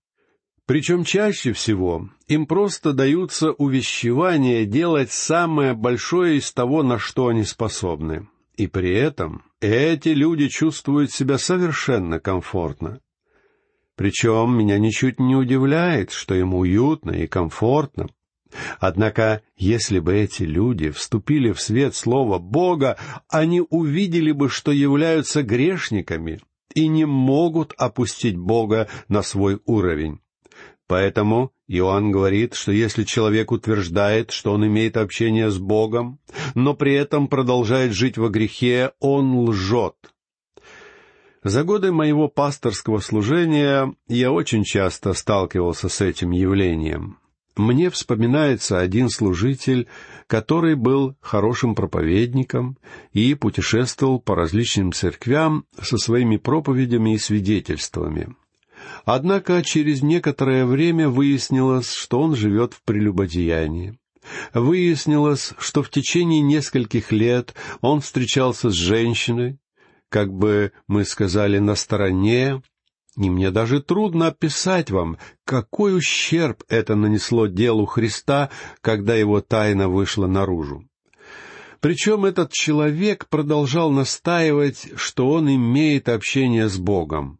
Причем 0.67 1.05
чаще 1.05 1.53
всего 1.53 2.09
им 2.27 2.47
просто 2.47 2.93
даются 2.93 3.53
увещевания 3.53 4.65
делать 4.65 5.13
самое 5.13 5.75
большое 5.75 6.39
из 6.39 6.53
того, 6.53 6.83
на 6.83 6.99
что 6.99 7.29
они 7.29 7.45
способны. 7.45 8.27
И 8.57 8.67
при 8.67 8.93
этом 8.93 9.45
эти 9.61 10.09
люди 10.09 10.49
чувствуют 10.49 11.13
себя 11.13 11.39
совершенно 11.39 12.19
комфортно. 12.19 12.99
Причем 13.95 14.59
меня 14.59 14.81
ничуть 14.81 15.21
не 15.21 15.37
удивляет, 15.37 16.11
что 16.11 16.35
им 16.35 16.55
уютно 16.55 17.13
и 17.13 17.29
комфортно. 17.29 18.09
Однако, 18.79 19.43
если 19.57 19.99
бы 19.99 20.15
эти 20.15 20.45
люди 20.45 20.91
вступили 20.91 21.53
в 21.53 21.61
свет 21.61 21.95
Слова 21.95 22.39
Бога, 22.39 22.97
они 23.29 23.63
увидели 23.69 24.33
бы, 24.33 24.49
что 24.49 24.73
являются 24.73 25.43
грешниками 25.43 26.41
и 26.75 26.89
не 26.89 27.07
могут 27.07 27.73
опустить 27.77 28.37
Бога 28.37 28.89
на 29.09 29.23
свой 29.23 29.61
уровень. 29.65 30.21
Поэтому 30.87 31.53
Иоанн 31.67 32.13
говорит, 32.13 32.55
что 32.55 32.71
если 32.71 33.03
человек 33.03 33.51
утверждает, 33.51 34.31
что 34.31 34.53
он 34.53 34.67
имеет 34.67 34.97
общение 34.97 35.51
с 35.51 35.59
Богом, 35.59 36.21
но 36.55 36.75
при 36.75 36.95
этом 36.95 37.27
продолжает 37.27 37.93
жить 37.93 38.19
во 38.19 38.29
грехе, 38.29 38.93
он 39.01 39.37
лжет. 39.49 39.97
За 41.43 41.65
годы 41.65 41.93
моего 41.93 42.29
пасторского 42.29 43.01
служения 43.01 43.95
я 44.09 44.33
очень 44.33 44.65
часто 44.65 45.13
сталкивался 45.13 45.89
с 45.89 46.01
этим 46.01 46.31
явлением. 46.31 47.19
Мне 47.57 47.89
вспоминается 47.89 48.79
один 48.79 49.09
служитель, 49.09 49.89
который 50.27 50.75
был 50.75 51.17
хорошим 51.21 51.75
проповедником 51.75 52.77
и 53.13 53.35
путешествовал 53.35 54.21
по 54.21 54.35
различным 54.35 54.93
церквям 54.93 55.65
со 55.81 55.97
своими 55.97 56.37
проповедями 56.37 57.15
и 57.15 57.19
свидетельствами. 57.19 58.37
Однако 59.07 59.63
через 59.63 60.03
некоторое 60.03 60.67
время 60.67 61.09
выяснилось, 61.09 61.91
что 61.91 62.21
он 62.21 62.37
живет 62.37 62.75
в 62.75 62.83
прелюбодеянии. 62.83 63.99
Выяснилось, 64.53 65.55
что 65.59 65.83
в 65.83 65.89
течение 65.89 66.43
нескольких 66.43 67.11
лет 67.11 67.55
он 67.81 68.01
встречался 68.01 68.71
с 68.71 68.75
женщиной, 68.75 69.59
как 70.11 70.31
бы 70.33 70.73
мы 70.89 71.05
сказали, 71.05 71.59
на 71.59 71.75
стороне, 71.75 72.61
и 73.17 73.31
мне 73.31 73.51
даже 73.51 73.83
трудно 73.83 74.29
описать 74.29 74.91
вам, 74.91 75.19
какой 75.45 75.97
ущерб 75.97 76.63
это 76.69 76.95
нанесло 76.95 77.47
делу 77.47 77.87
Христа, 77.87 78.51
когда 78.81 79.15
его 79.15 79.41
тайна 79.41 79.89
вышла 79.89 80.27
наружу. 80.27 80.85
Причем 81.81 82.25
этот 82.25 82.53
человек 82.53 83.29
продолжал 83.29 83.91
настаивать, 83.91 84.89
что 84.97 85.31
он 85.31 85.49
имеет 85.49 86.09
общение 86.09 86.69
с 86.69 86.79
Богом. 86.79 87.39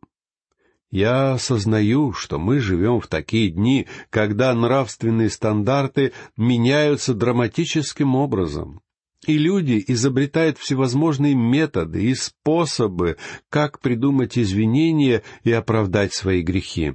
Я 0.91 1.33
осознаю, 1.33 2.13
что 2.13 2.39
мы 2.39 2.61
живем 2.61 3.01
в 3.01 3.09
такие 3.09 3.51
дни, 3.51 3.87
когда 4.09 4.55
нравственные 4.55 5.31
стандарты 5.31 6.13
меняются 6.37 7.13
драматическим 7.13 8.15
образом, 8.15 8.81
и 9.27 9.39
люди 9.39 9.83
изобретают 9.87 10.59
всевозможные 10.59 11.35
методы 11.35 12.05
и 12.05 12.15
способы, 12.15 13.17
как 13.49 13.81
придумать 13.81 14.39
извинения 14.39 15.23
и 15.43 15.53
оправдать 15.53 16.15
свои 16.15 16.43
грехи. 16.43 16.95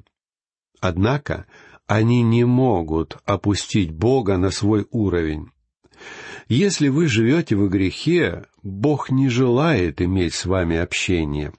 Однако 0.80 1.46
они 1.88 2.24
не 2.24 2.46
могут 2.46 3.18
опустить 3.26 3.92
Бога 3.92 4.38
на 4.38 4.50
свой 4.50 4.88
уровень. 4.92 5.50
Если 6.48 6.88
вы 6.90 7.08
живете 7.08 7.56
в 7.56 7.70
грехе, 7.70 8.46
Бог 8.64 9.10
не 9.10 9.30
желает 9.30 10.02
иметь 10.02 10.34
с 10.34 10.46
вами 10.46 10.78
общения. 10.78 11.54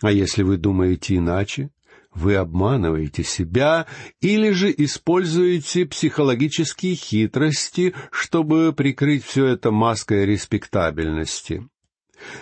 А 0.00 0.12
если 0.12 0.42
вы 0.42 0.56
думаете 0.58 1.16
иначе, 1.16 1.70
вы 2.18 2.34
обманываете 2.34 3.22
себя 3.22 3.86
или 4.20 4.50
же 4.50 4.74
используете 4.76 5.86
психологические 5.86 6.96
хитрости, 6.96 7.94
чтобы 8.10 8.72
прикрыть 8.72 9.24
все 9.24 9.46
это 9.46 9.70
маской 9.70 10.26
респектабельности. 10.26 11.68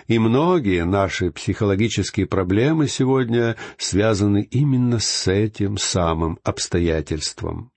И 0.09 0.19
многие 0.19 0.85
наши 0.87 1.31
психологические 1.31 2.27
проблемы 2.27 2.89
сегодня 2.89 3.57
связаны 3.77 4.43
именно 4.51 4.99
с 4.99 5.31
этим 5.31 5.77
самым 5.77 6.39
обстоятельством. 6.43 7.71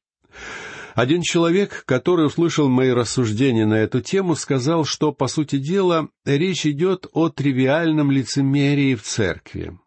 Один 0.95 1.21
человек, 1.21 1.83
который 1.85 2.25
услышал 2.25 2.69
мои 2.69 2.91
рассуждения 2.91 3.65
на 3.65 3.75
эту 3.75 4.01
тему, 4.01 4.35
сказал, 4.35 4.85
что, 4.85 5.11
по 5.11 5.27
сути 5.27 5.57
дела, 5.57 6.09
речь 6.25 6.65
идет 6.65 7.07
о 7.11 7.29
тривиальном 7.29 8.11
лицемерии 8.11 8.95
в 8.95 9.03
церкви. 9.03 9.77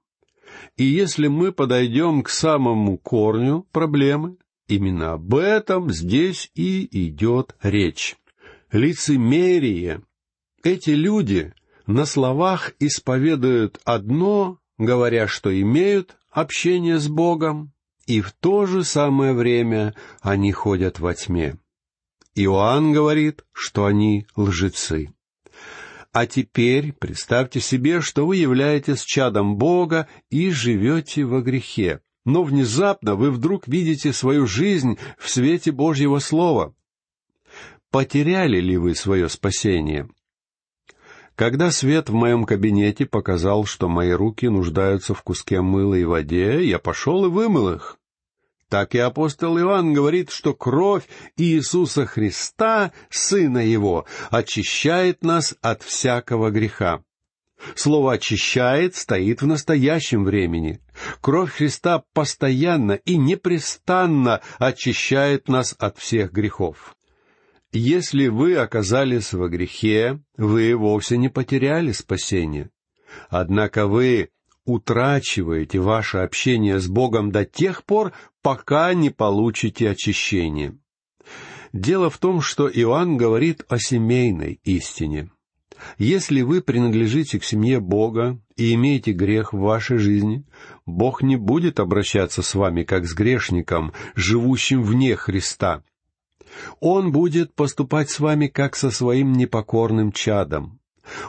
И 0.76 0.84
если 0.84 1.28
мы 1.28 1.52
подойдем 1.52 2.22
к 2.22 2.28
самому 2.28 2.98
корню 2.98 3.66
проблемы, 3.72 4.36
именно 4.68 5.12
об 5.12 5.34
этом 5.34 5.90
здесь 5.90 6.50
и 6.54 6.88
идет 7.06 7.54
речь. 7.62 8.16
Лицемерие. 8.70 10.02
Эти 10.62 10.90
люди 10.90 11.52
на 11.86 12.04
словах 12.04 12.72
исповедуют 12.78 13.80
одно, 13.84 14.58
говоря, 14.78 15.26
что 15.26 15.58
имеют 15.60 16.16
общение 16.30 16.98
с 16.98 17.08
Богом, 17.08 17.72
и 18.06 18.20
в 18.20 18.32
то 18.32 18.66
же 18.66 18.84
самое 18.84 19.32
время 19.32 19.94
они 20.20 20.52
ходят 20.52 20.98
во 21.00 21.14
тьме. 21.14 21.58
Иоанн 22.34 22.92
говорит, 22.92 23.44
что 23.52 23.84
они 23.84 24.26
лжецы. 24.36 25.12
А 26.12 26.26
теперь 26.26 26.92
представьте 26.92 27.60
себе, 27.60 28.02
что 28.02 28.26
вы 28.26 28.36
являетесь 28.36 29.02
чадом 29.02 29.56
Бога 29.56 30.08
и 30.28 30.50
живете 30.50 31.24
во 31.24 31.40
грехе. 31.40 32.00
Но 32.26 32.44
внезапно 32.44 33.14
вы 33.14 33.30
вдруг 33.30 33.66
видите 33.66 34.12
свою 34.12 34.46
жизнь 34.46 34.98
в 35.18 35.30
свете 35.30 35.72
Божьего 35.72 36.18
Слова. 36.18 36.74
Потеряли 37.90 38.60
ли 38.60 38.76
вы 38.76 38.94
свое 38.94 39.28
спасение? 39.28 40.08
Когда 41.34 41.70
свет 41.70 42.10
в 42.10 42.14
моем 42.14 42.44
кабинете 42.44 43.06
показал, 43.06 43.64
что 43.64 43.88
мои 43.88 44.10
руки 44.10 44.48
нуждаются 44.48 45.14
в 45.14 45.22
куске 45.22 45.62
мыла 45.62 45.94
и 45.94 46.04
воде, 46.04 46.62
я 46.64 46.78
пошел 46.78 47.24
и 47.24 47.28
вымыл 47.30 47.72
их. 47.72 47.98
Так 48.72 48.94
и 48.94 48.98
апостол 48.98 49.58
Иоанн 49.58 49.92
говорит, 49.92 50.30
что 50.30 50.54
кровь 50.54 51.04
Иисуса 51.36 52.06
Христа, 52.06 52.92
Сына 53.10 53.58
Его, 53.58 54.06
очищает 54.30 55.22
нас 55.22 55.54
от 55.60 55.82
всякого 55.82 56.50
греха. 56.50 57.02
Слово 57.74 58.14
«очищает» 58.14 58.96
стоит 58.96 59.42
в 59.42 59.46
настоящем 59.46 60.24
времени. 60.24 60.80
Кровь 61.20 61.52
Христа 61.52 62.02
постоянно 62.14 62.92
и 62.92 63.18
непрестанно 63.18 64.40
очищает 64.58 65.48
нас 65.48 65.76
от 65.78 65.98
всех 65.98 66.32
грехов. 66.32 66.96
Если 67.72 68.28
вы 68.28 68.56
оказались 68.56 69.34
во 69.34 69.50
грехе, 69.50 70.18
вы 70.38 70.74
вовсе 70.74 71.18
не 71.18 71.28
потеряли 71.28 71.92
спасение. 71.92 72.70
Однако 73.28 73.86
вы 73.86 74.30
утрачиваете 74.64 75.80
ваше 75.80 76.18
общение 76.18 76.78
с 76.78 76.88
Богом 76.88 77.30
до 77.30 77.44
тех 77.44 77.84
пор, 77.84 78.12
пока 78.42 78.92
не 78.94 79.10
получите 79.10 79.90
очищение. 79.90 80.76
Дело 81.72 82.10
в 82.10 82.18
том, 82.18 82.40
что 82.40 82.68
Иоанн 82.68 83.16
говорит 83.16 83.64
о 83.68 83.78
семейной 83.78 84.60
истине. 84.64 85.30
Если 85.98 86.42
вы 86.42 86.60
принадлежите 86.60 87.40
к 87.40 87.44
семье 87.44 87.80
Бога 87.80 88.38
и 88.56 88.74
имеете 88.74 89.12
грех 89.12 89.52
в 89.52 89.58
вашей 89.58 89.98
жизни, 89.98 90.44
Бог 90.86 91.22
не 91.22 91.36
будет 91.36 91.80
обращаться 91.80 92.42
с 92.42 92.54
вами 92.54 92.84
как 92.84 93.06
с 93.06 93.14
грешником, 93.14 93.92
живущим 94.14 94.82
вне 94.82 95.16
Христа. 95.16 95.82
Он 96.80 97.10
будет 97.10 97.54
поступать 97.54 98.10
с 98.10 98.20
вами 98.20 98.46
как 98.46 98.76
со 98.76 98.90
своим 98.90 99.32
непокорным 99.32 100.12
чадом. 100.12 100.78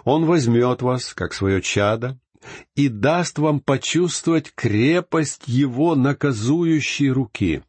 Он 0.03 0.25
возьмет 0.25 0.81
вас, 0.81 1.13
как 1.13 1.33
свое 1.33 1.61
чадо, 1.61 2.19
и 2.75 2.89
даст 2.89 3.39
вам 3.39 3.59
почувствовать 3.59 4.51
крепость 4.53 5.43
его 5.47 5.95
наказующей 5.95 7.09
руки. 7.09 7.63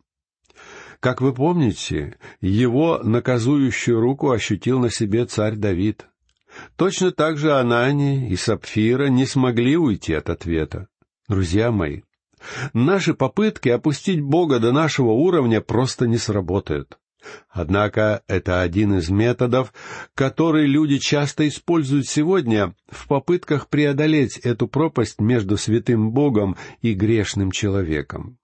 Как 1.00 1.20
вы 1.20 1.34
помните, 1.34 2.16
его 2.40 2.98
наказующую 3.02 4.00
руку 4.00 4.30
ощутил 4.30 4.78
на 4.78 4.90
себе 4.90 5.26
царь 5.26 5.56
Давид. 5.56 6.06
Точно 6.76 7.10
так 7.10 7.36
же 7.36 7.52
Анани 7.52 8.30
и 8.30 8.36
Сапфира 8.36 9.08
не 9.08 9.26
смогли 9.26 9.76
уйти 9.76 10.14
от 10.14 10.30
ответа. 10.30 10.88
Друзья 11.28 11.70
мои, 11.70 12.02
наши 12.72 13.12
попытки 13.14 13.68
опустить 13.68 14.20
Бога 14.20 14.60
до 14.60 14.72
нашего 14.72 15.10
уровня 15.10 15.60
просто 15.60 16.06
не 16.06 16.16
сработают. 16.16 16.98
Однако 17.50 18.22
это 18.26 18.60
один 18.62 18.98
из 18.98 19.10
методов, 19.10 19.72
который 20.14 20.66
люди 20.66 20.98
часто 20.98 21.46
используют 21.48 22.06
сегодня 22.06 22.74
в 22.88 23.06
попытках 23.06 23.68
преодолеть 23.68 24.38
эту 24.38 24.68
пропасть 24.68 25.20
между 25.20 25.56
святым 25.56 26.12
Богом 26.12 26.56
и 26.80 26.94
грешным 26.94 27.50
человеком. 27.50 28.38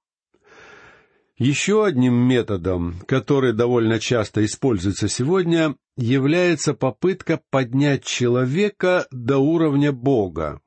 Еще 1.40 1.86
одним 1.86 2.14
методом, 2.14 2.96
который 3.06 3.54
довольно 3.54 3.98
часто 3.98 4.44
используется 4.44 5.08
сегодня, 5.08 5.74
является 5.96 6.74
попытка 6.74 7.40
поднять 7.50 8.04
человека 8.04 9.06
до 9.10 9.38
уровня 9.38 9.90
Бога. 9.90 10.60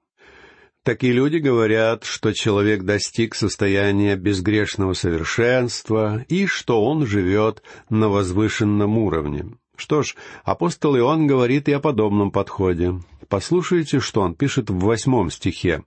Такие 0.84 1.14
люди 1.14 1.38
говорят, 1.38 2.04
что 2.04 2.34
человек 2.34 2.84
достиг 2.84 3.36
состояния 3.36 4.18
безгрешного 4.18 4.94
совершенства 4.94 6.26
и 6.28 6.46
что 6.46 6.84
он 6.84 7.06
живет 7.06 7.64
на 7.90 8.10
возвышенном 8.10 8.98
уровне. 8.98 9.46
Что 9.78 10.04
ж, 10.04 10.16
апостол 10.44 10.98
Иоанн 10.98 11.26
говорит 11.26 11.70
и 11.70 11.72
о 11.72 11.80
подобном 11.80 12.32
подходе. 12.32 13.00
Послушайте, 13.30 14.02
что 14.02 14.22
он 14.22 14.36
пишет 14.36 14.70
в 14.70 14.78
восьмом 14.80 15.32
стихе. 15.32 15.84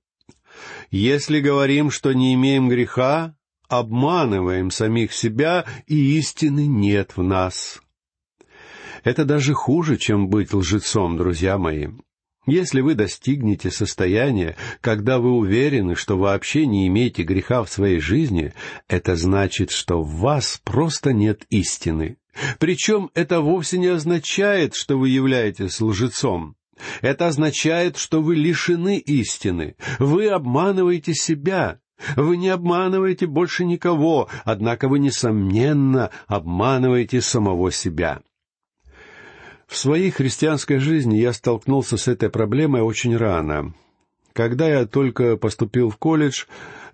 «Если 0.91 1.41
говорим, 1.41 1.91
что 1.91 2.15
не 2.15 2.33
имеем 2.33 2.71
греха, 2.71 3.37
обманываем 3.69 4.71
самих 4.71 5.13
себя, 5.13 5.67
и 5.87 6.19
истины 6.19 6.67
нет 6.67 7.17
в 7.17 7.23
нас. 7.23 7.83
Это 9.05 9.27
даже 9.27 9.53
хуже, 9.53 9.99
чем 9.99 10.29
быть 10.29 10.55
лжецом, 10.55 11.19
друзья 11.19 11.59
мои. 11.59 11.89
Если 12.47 12.81
вы 12.81 12.95
достигнете 12.95 13.71
состояния, 13.73 14.57
когда 14.81 15.19
вы 15.19 15.33
уверены, 15.33 15.97
что 15.97 16.17
вообще 16.17 16.67
не 16.67 16.87
имеете 16.87 17.25
греха 17.25 17.65
в 17.65 17.71
своей 17.71 17.99
жизни, 17.99 18.53
это 18.89 19.17
значит, 19.17 19.73
что 19.73 20.01
в 20.01 20.21
вас 20.21 20.61
просто 20.63 21.13
нет 21.13 21.45
истины. 21.51 22.19
Причем 22.59 23.11
это 23.15 23.41
вовсе 23.41 23.79
не 23.79 23.89
означает, 23.89 24.75
что 24.75 24.97
вы 24.97 25.09
являетесь 25.09 25.81
лжецом. 25.81 26.55
Это 27.01 27.27
означает, 27.27 27.97
что 27.97 28.23
вы 28.23 28.37
лишены 28.37 28.99
истины. 28.99 29.77
Вы 29.99 30.29
обманываете 30.29 31.15
себя. 31.15 31.81
Вы 32.15 32.37
не 32.37 32.51
обманываете 32.51 33.27
больше 33.27 33.65
никого, 33.65 34.29
однако 34.45 34.87
вы, 34.87 34.99
несомненно, 34.99 36.11
обманываете 36.27 37.23
самого 37.23 37.73
себя. 37.73 38.21
В 39.67 39.77
своей 39.77 40.11
христианской 40.11 40.79
жизни 40.79 41.17
я 41.17 41.33
столкнулся 41.33 41.97
с 41.97 42.09
этой 42.09 42.31
проблемой 42.31 42.83
очень 42.83 43.17
рано. 43.17 43.75
Когда 44.33 44.69
я 44.69 44.87
только 44.87 45.37
поступил 45.37 45.91
в 45.91 45.97
колледж, 45.97 46.45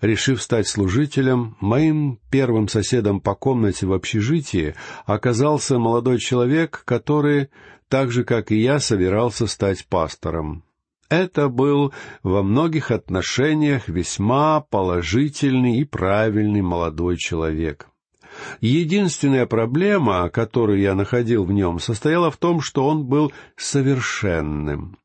решив 0.00 0.40
стать 0.40 0.68
служителем, 0.68 1.56
моим 1.60 2.18
первым 2.30 2.68
соседом 2.68 3.20
по 3.20 3.34
комнате 3.34 3.86
в 3.86 3.92
общежитии 3.92 4.74
оказался 5.06 5.78
молодой 5.78 6.18
человек, 6.18 6.82
который, 6.84 7.48
так 7.88 8.10
же 8.12 8.24
как 8.24 8.52
и 8.52 8.56
я, 8.56 8.78
собирался 8.78 9.46
стать 9.46 9.86
пастором. 9.86 10.64
Это 11.08 11.48
был 11.48 11.92
во 12.22 12.42
многих 12.42 12.90
отношениях 12.90 13.88
весьма 13.88 14.60
положительный 14.60 15.76
и 15.78 15.84
правильный 15.84 16.62
молодой 16.62 17.18
человек. 17.18 17.88
Единственная 18.60 19.46
проблема, 19.46 20.28
которую 20.28 20.80
я 20.80 20.94
находил 20.94 21.44
в 21.44 21.52
нем, 21.52 21.78
состояла 21.78 22.30
в 22.30 22.36
том, 22.36 22.60
что 22.60 22.86
он 22.86 23.04
был 23.04 23.32
совершенным. 23.56 24.98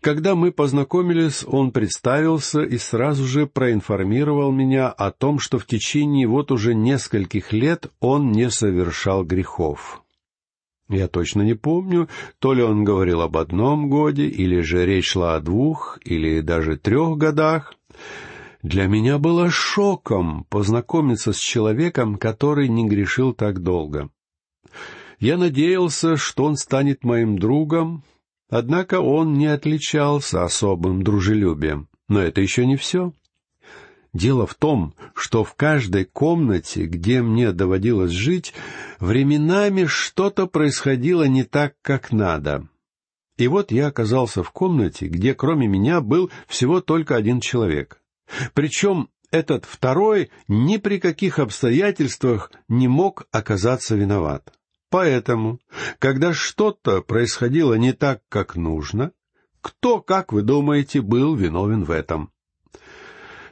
Когда 0.00 0.34
мы 0.34 0.52
познакомились, 0.52 1.44
он 1.46 1.72
представился 1.72 2.62
и 2.62 2.78
сразу 2.78 3.24
же 3.24 3.46
проинформировал 3.46 4.52
меня 4.52 4.88
о 4.88 5.10
том, 5.10 5.40
что 5.40 5.58
в 5.58 5.66
течение 5.66 6.26
вот 6.28 6.52
уже 6.52 6.74
нескольких 6.74 7.52
лет 7.52 7.90
он 7.98 8.30
не 8.30 8.48
совершал 8.50 9.24
грехов. 9.24 10.02
Я 10.88 11.08
точно 11.08 11.42
не 11.42 11.54
помню, 11.54 12.08
то 12.38 12.54
ли 12.54 12.62
он 12.62 12.84
говорил 12.84 13.20
об 13.20 13.36
одном 13.36 13.90
годе, 13.90 14.26
или 14.26 14.60
же 14.60 14.86
речь 14.86 15.10
шла 15.10 15.34
о 15.34 15.40
двух, 15.40 15.98
или 16.04 16.40
даже 16.40 16.76
трех 16.76 17.18
годах. 17.18 17.74
Для 18.62 18.86
меня 18.86 19.18
было 19.18 19.50
шоком 19.50 20.44
познакомиться 20.50 21.32
с 21.32 21.38
человеком, 21.38 22.16
который 22.16 22.68
не 22.68 22.88
грешил 22.88 23.32
так 23.32 23.62
долго. 23.62 24.10
Я 25.20 25.36
надеялся, 25.36 26.16
что 26.16 26.44
он 26.44 26.56
станет 26.56 27.04
моим 27.04 27.38
другом, 27.38 28.04
однако 28.50 29.00
он 29.00 29.34
не 29.34 29.46
отличался 29.46 30.44
особым 30.44 31.02
дружелюбием. 31.02 31.88
Но 32.08 32.20
это 32.20 32.40
еще 32.40 32.66
не 32.66 32.76
все. 32.76 33.12
Дело 34.12 34.46
в 34.46 34.54
том, 34.54 34.94
что 35.14 35.44
в 35.44 35.54
каждой 35.54 36.04
комнате, 36.04 36.86
где 36.86 37.22
мне 37.22 37.52
доводилось 37.52 38.10
жить, 38.10 38.54
временами 38.98 39.84
что-то 39.84 40.46
происходило 40.46 41.24
не 41.24 41.44
так, 41.44 41.74
как 41.82 42.10
надо. 42.10 42.66
И 43.36 43.46
вот 43.46 43.70
я 43.70 43.86
оказался 43.86 44.42
в 44.42 44.50
комнате, 44.50 45.06
где 45.06 45.34
кроме 45.34 45.68
меня 45.68 46.00
был 46.00 46.30
всего 46.48 46.80
только 46.80 47.14
один 47.14 47.40
человек. 47.40 48.00
Причем 48.54 49.10
этот 49.30 49.64
второй 49.64 50.30
ни 50.48 50.78
при 50.78 50.98
каких 50.98 51.38
обстоятельствах 51.38 52.50
не 52.68 52.88
мог 52.88 53.26
оказаться 53.30 53.94
виноват. 53.94 54.52
Поэтому, 54.90 55.60
когда 55.98 56.32
что-то 56.32 57.02
происходило 57.02 57.74
не 57.74 57.92
так, 57.92 58.22
как 58.28 58.56
нужно, 58.56 59.12
кто, 59.60 60.00
как 60.00 60.32
вы 60.32 60.42
думаете, 60.42 61.02
был 61.02 61.34
виновен 61.34 61.84
в 61.84 61.90
этом? 61.90 62.32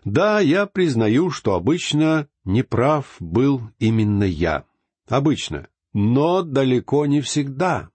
Да, 0.04 0.40
я 0.40 0.66
признаю, 0.66 1.30
что 1.30 1.54
обычно 1.54 2.28
неправ 2.44 3.16
был 3.18 3.62
именно 3.78 4.24
я. 4.24 4.64
Обычно. 5.08 5.68
Но 5.92 6.42
далеко 6.42 7.06
не 7.06 7.20
всегда. 7.20 7.90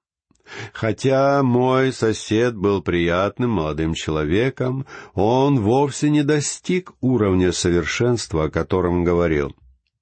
Хотя 0.73 1.43
мой 1.43 1.93
сосед 1.93 2.55
был 2.55 2.81
приятным 2.81 3.51
молодым 3.51 3.93
человеком, 3.93 4.85
он 5.13 5.59
вовсе 5.59 6.09
не 6.09 6.23
достиг 6.23 6.91
уровня 7.01 7.51
совершенства, 7.51 8.45
о 8.45 8.49
котором 8.49 9.03
говорил. 9.03 9.55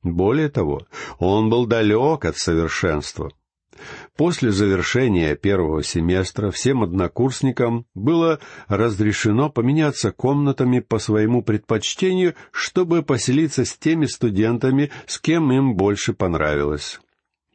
Более 0.03 0.49
того, 0.49 0.87
он 1.17 1.49
был 1.49 1.65
далек 1.65 2.25
от 2.25 2.37
совершенства. 2.37 3.31
После 4.17 4.51
завершения 4.51 5.35
первого 5.35 5.83
семестра 5.83 6.51
всем 6.51 6.83
однокурсникам 6.83 7.85
было 7.93 8.39
разрешено 8.67 9.49
поменяться 9.49 10.11
комнатами 10.11 10.79
по 10.81 10.99
своему 10.99 11.41
предпочтению, 11.41 12.35
чтобы 12.51 13.01
поселиться 13.01 13.63
с 13.63 13.77
теми 13.77 14.05
студентами, 14.05 14.91
с 15.05 15.19
кем 15.19 15.51
им 15.53 15.75
больше 15.75 16.13
понравилось. 16.13 16.99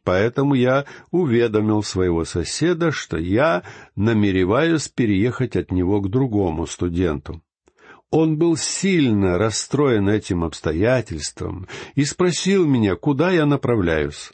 Поэтому 0.05 0.53
я 0.53 0.85
уведомил 1.09 1.81
своего 1.81 2.25
соседа, 2.25 2.91
что 2.91 3.17
я 3.17 3.63
намереваюсь 3.95 4.87
переехать 4.87 5.55
от 5.55 5.71
него 5.71 5.99
к 5.99 6.09
другому 6.09 6.67
студенту. 6.67 7.41
Он 8.11 8.37
был 8.37 8.55
сильно 8.55 9.39
расстроен 9.39 10.07
этим 10.07 10.43
обстоятельством 10.43 11.67
и 11.95 12.05
спросил 12.05 12.67
меня, 12.67 12.95
куда 12.95 13.31
я 13.31 13.47
направляюсь. 13.47 14.31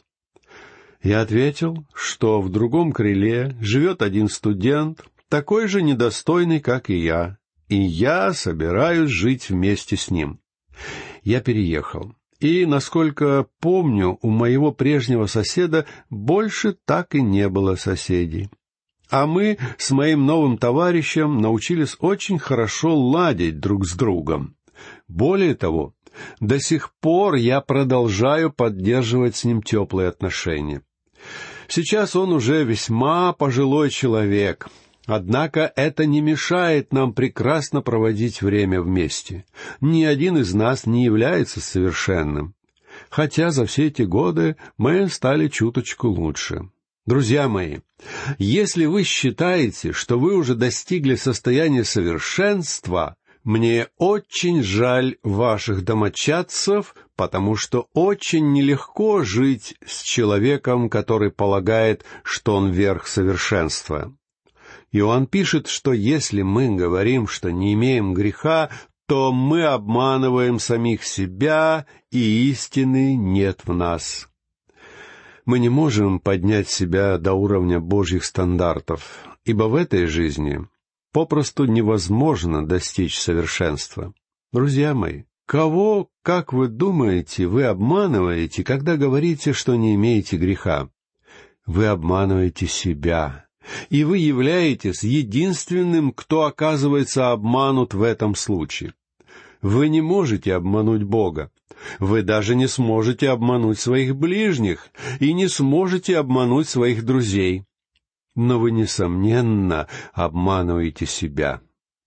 Я 1.02 1.22
ответил, 1.22 1.86
что 1.94 2.42
в 2.42 2.50
другом 2.50 2.92
крыле 2.92 3.56
живет 3.58 4.02
один 4.02 4.28
студент, 4.28 5.02
такой 5.30 5.68
же 5.68 5.80
недостойный, 5.80 6.60
как 6.60 6.90
и 6.90 6.98
я, 6.98 7.38
и 7.68 7.76
я 7.76 8.34
собираюсь 8.34 9.10
жить 9.10 9.48
вместе 9.48 9.96
с 9.96 10.10
ним. 10.10 10.38
Я 11.22 11.40
переехал. 11.40 12.14
И, 12.42 12.66
насколько 12.66 13.46
помню, 13.60 14.18
у 14.20 14.28
моего 14.28 14.72
прежнего 14.72 15.26
соседа 15.26 15.86
больше 16.10 16.76
так 16.84 17.14
и 17.14 17.22
не 17.22 17.48
было 17.48 17.76
соседей. 17.76 18.50
А 19.08 19.26
мы 19.26 19.58
с 19.78 19.92
моим 19.92 20.26
новым 20.26 20.58
товарищем 20.58 21.38
научились 21.38 21.96
очень 22.00 22.40
хорошо 22.40 22.98
ладить 22.98 23.60
друг 23.60 23.86
с 23.86 23.94
другом. 23.94 24.56
Более 25.06 25.54
того, 25.54 25.94
до 26.40 26.58
сих 26.58 26.92
пор 27.00 27.36
я 27.36 27.60
продолжаю 27.60 28.52
поддерживать 28.52 29.36
с 29.36 29.44
ним 29.44 29.62
теплые 29.62 30.08
отношения. 30.08 30.82
Сейчас 31.68 32.16
он 32.16 32.32
уже 32.32 32.64
весьма 32.64 33.32
пожилой 33.34 33.90
человек, 33.90 34.68
однако 35.06 35.72
это 35.76 36.06
не 36.06 36.20
мешает 36.20 36.92
нам 36.92 37.12
прекрасно 37.12 37.82
проводить 37.82 38.42
время 38.42 38.80
вместе. 38.80 39.44
Ни 39.80 40.04
один 40.04 40.38
из 40.38 40.54
нас 40.54 40.86
не 40.86 41.04
является 41.04 41.60
совершенным. 41.60 42.54
хотя 43.10 43.50
за 43.50 43.66
все 43.66 43.86
эти 43.86 44.02
годы 44.02 44.56
мы 44.76 45.08
стали 45.08 45.48
чуточку 45.48 46.08
лучше. 46.08 46.70
Друзья 47.04 47.48
мои, 47.48 47.78
если 48.38 48.84
вы 48.84 49.02
считаете, 49.02 49.92
что 49.92 50.18
вы 50.18 50.36
уже 50.36 50.54
достигли 50.54 51.16
состояния 51.16 51.84
совершенства, 51.84 53.16
мне 53.42 53.88
очень 53.98 54.62
жаль 54.62 55.16
ваших 55.24 55.84
домочадцев, 55.84 56.94
потому 57.16 57.56
что 57.56 57.88
очень 57.92 58.52
нелегко 58.52 59.24
жить 59.24 59.74
с 59.84 60.02
человеком, 60.02 60.88
который 60.88 61.32
полагает, 61.32 62.04
что 62.22 62.54
он 62.54 62.70
верх 62.70 63.08
совершенства. 63.08 64.16
Иоанн 64.92 65.26
пишет, 65.26 65.68
что 65.68 65.94
если 65.94 66.42
мы 66.42 66.76
говорим, 66.76 67.26
что 67.26 67.50
не 67.50 67.72
имеем 67.72 68.12
греха, 68.12 68.70
то 69.08 69.32
мы 69.32 69.64
обманываем 69.64 70.58
самих 70.58 71.04
себя, 71.04 71.86
и 72.10 72.50
истины 72.50 73.16
нет 73.16 73.62
в 73.64 73.74
нас. 73.74 74.28
Мы 75.44 75.58
не 75.58 75.70
можем 75.70 76.20
поднять 76.20 76.68
себя 76.68 77.18
до 77.18 77.32
уровня 77.32 77.80
Божьих 77.80 78.24
стандартов, 78.24 79.26
ибо 79.44 79.64
в 79.64 79.74
этой 79.74 80.06
жизни 80.06 80.66
попросту 81.10 81.64
невозможно 81.64 82.64
достичь 82.64 83.18
совершенства. 83.18 84.14
Друзья 84.52 84.94
мои, 84.94 85.24
кого, 85.46 86.10
как 86.22 86.52
вы 86.52 86.68
думаете, 86.68 87.46
вы 87.46 87.64
обманываете, 87.64 88.62
когда 88.62 88.96
говорите, 88.96 89.52
что 89.52 89.74
не 89.74 89.94
имеете 89.94 90.36
греха? 90.36 90.90
Вы 91.66 91.86
обманываете 91.86 92.66
себя, 92.66 93.46
и 93.90 94.04
вы 94.04 94.18
являетесь 94.18 95.02
единственным, 95.02 96.12
кто 96.12 96.44
оказывается 96.44 97.30
обманут 97.30 97.94
в 97.94 98.02
этом 98.02 98.34
случае. 98.34 98.94
Вы 99.60 99.88
не 99.88 100.00
можете 100.00 100.54
обмануть 100.54 101.04
Бога. 101.04 101.50
Вы 101.98 102.22
даже 102.22 102.54
не 102.54 102.68
сможете 102.68 103.30
обмануть 103.30 103.78
своих 103.78 104.16
ближних 104.16 104.88
и 105.20 105.32
не 105.32 105.48
сможете 105.48 106.18
обмануть 106.18 106.68
своих 106.68 107.04
друзей. 107.04 107.64
Но 108.34 108.58
вы, 108.58 108.72
несомненно, 108.72 109.88
обманываете 110.12 111.06
себя. 111.06 111.60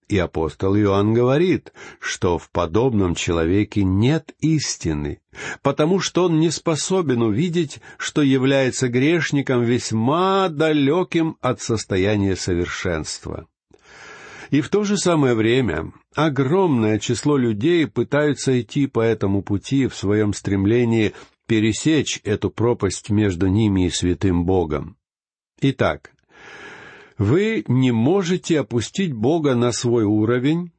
И 0.08 0.20
апостол 0.20 0.78
Иоанн 0.78 1.14
говорит, 1.14 1.74
что 2.00 2.38
в 2.38 2.52
подобном 2.52 3.16
человеке 3.16 3.84
нет 3.84 4.36
истины, 4.40 5.20
потому 5.64 6.00
что 6.00 6.26
он 6.26 6.40
не 6.40 6.52
способен 6.52 7.24
увидеть, 7.24 7.80
что 7.98 8.22
является 8.22 8.88
грешником 8.88 9.64
весьма 9.64 10.50
далеким 10.50 11.38
от 11.42 11.60
состояния 11.60 12.36
совершенства. 12.36 13.48
И 14.52 14.62
в 14.62 14.70
то 14.70 14.84
же 14.84 14.96
самое 14.96 15.34
время 15.34 15.92
огромное 16.14 17.00
число 17.00 17.36
людей 17.36 17.88
пытаются 17.88 18.62
идти 18.62 18.86
по 18.86 19.00
этому 19.00 19.42
пути 19.42 19.88
в 19.88 19.96
своем 19.96 20.34
стремлении 20.34 21.14
пересечь 21.48 22.22
эту 22.24 22.52
пропасть 22.52 23.10
между 23.10 23.48
ними 23.48 23.88
и 23.88 23.90
святым 23.90 24.46
Богом. 24.46 24.98
Итак, 25.62 26.12
вы 27.18 27.64
не 27.68 27.92
можете 27.92 28.60
опустить 28.60 29.14
Бога 29.14 29.56
на 29.56 29.72
свой 29.72 30.04
уровень, 30.04 30.72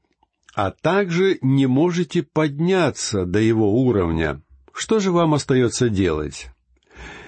а 0.55 0.71
также 0.71 1.39
не 1.43 1.67
можете 1.67 2.23
подняться 2.23 3.25
до 3.25 3.41
его 3.41 3.83
уровня. 3.83 4.43
Что 4.73 5.01
же 5.01 5.13
вам 5.13 5.35
остается 5.35 5.89
делать? 5.89 6.49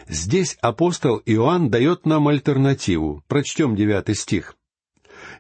Здесь 0.09 0.57
апостол 0.61 1.23
Иоанн 1.27 1.71
дает 1.71 2.07
нам 2.07 2.29
альтернативу. 2.29 3.23
Прочтем 3.29 3.77
девятый 3.77 4.15
стих. 4.15 4.57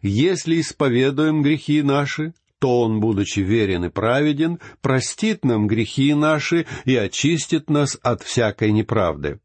«Если 0.02 0.60
исповедуем 0.60 1.42
грехи 1.42 1.82
наши, 1.82 2.34
то 2.58 2.82
Он, 2.82 3.00
будучи 3.00 3.40
верен 3.40 3.86
и 3.86 3.88
праведен, 3.88 4.58
простит 4.80 5.44
нам 5.44 5.66
грехи 5.66 6.12
наши 6.14 6.66
и 6.84 6.94
очистит 6.94 7.70
нас 7.70 7.98
от 8.02 8.22
всякой 8.22 8.72
неправды». 8.72 9.40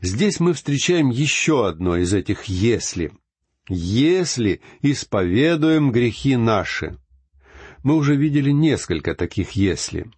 Здесь 0.00 0.40
мы 0.40 0.54
встречаем 0.54 1.10
еще 1.10 1.68
одно 1.68 1.96
из 1.96 2.12
этих 2.12 2.44
«если» 2.44 3.12
если 3.68 4.60
исповедуем 4.80 5.92
грехи 5.92 6.36
наши. 6.36 6.98
Мы 7.82 7.96
уже 7.96 8.16
видели 8.16 8.50
несколько 8.50 9.14
таких 9.14 9.52
«если». 9.52 10.10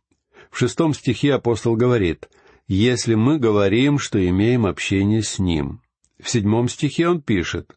В 0.50 0.58
шестом 0.58 0.94
стихе 0.94 1.34
апостол 1.34 1.76
говорит 1.76 2.28
«если 2.68 3.14
мы 3.14 3.38
говорим, 3.38 3.98
что 3.98 4.24
имеем 4.24 4.66
общение 4.66 5.22
с 5.22 5.38
Ним». 5.38 5.80
В 6.22 6.30
седьмом 6.30 6.68
стихе 6.68 7.08
он 7.08 7.20
пишет 7.20 7.76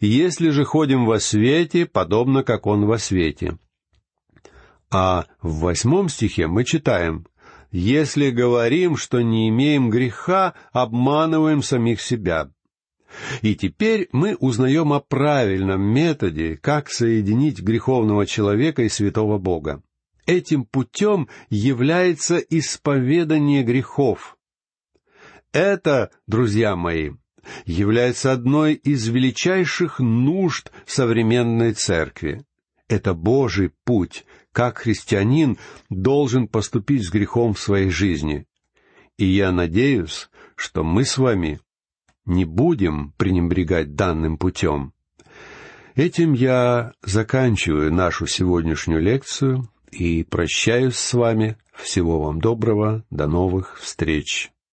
«если 0.00 0.50
же 0.50 0.64
ходим 0.64 1.04
во 1.04 1.20
свете, 1.20 1.86
подобно 1.86 2.42
как 2.42 2.66
Он 2.66 2.86
во 2.86 2.98
свете». 2.98 3.58
А 4.90 5.26
в 5.42 5.60
восьмом 5.60 6.08
стихе 6.08 6.46
мы 6.46 6.64
читаем 6.64 7.26
«если 7.70 8.30
говорим, 8.30 8.96
что 8.96 9.20
не 9.20 9.48
имеем 9.48 9.90
греха, 9.90 10.54
обманываем 10.72 11.62
самих 11.62 12.00
себя». 12.00 12.53
И 13.42 13.54
теперь 13.54 14.08
мы 14.12 14.36
узнаем 14.36 14.92
о 14.92 15.00
правильном 15.00 15.82
методе, 15.82 16.56
как 16.56 16.90
соединить 16.90 17.60
греховного 17.60 18.26
человека 18.26 18.82
и 18.82 18.88
святого 18.88 19.38
Бога. 19.38 19.82
Этим 20.26 20.64
путем 20.64 21.28
является 21.50 22.38
исповедание 22.38 23.62
грехов. 23.62 24.36
Это, 25.52 26.10
друзья 26.26 26.76
мои, 26.76 27.10
является 27.66 28.32
одной 28.32 28.74
из 28.74 29.06
величайших 29.08 30.00
нужд 30.00 30.72
современной 30.86 31.74
церкви. 31.74 32.44
Это 32.88 33.14
Божий 33.14 33.70
путь, 33.84 34.24
как 34.52 34.78
христианин 34.78 35.58
должен 35.90 36.48
поступить 36.48 37.06
с 37.06 37.10
грехом 37.10 37.54
в 37.54 37.60
своей 37.60 37.90
жизни. 37.90 38.46
И 39.16 39.26
я 39.26 39.52
надеюсь, 39.52 40.28
что 40.56 40.82
мы 40.82 41.04
с 41.04 41.18
вами 41.18 41.60
не 42.26 42.44
будем 42.44 43.12
пренебрегать 43.16 43.94
данным 43.94 44.38
путем. 44.38 44.92
Этим 45.94 46.32
я 46.32 46.92
заканчиваю 47.02 47.92
нашу 47.92 48.26
сегодняшнюю 48.26 49.00
лекцию 49.00 49.68
и 49.90 50.24
прощаюсь 50.24 50.96
с 50.96 51.14
вами. 51.14 51.56
Всего 51.72 52.20
вам 52.20 52.40
доброго, 52.40 53.04
до 53.10 53.26
новых 53.26 53.78
встреч. 53.80 54.53